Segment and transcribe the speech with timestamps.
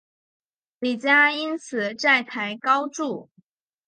[0.79, 3.29] 李家因此债台高筑。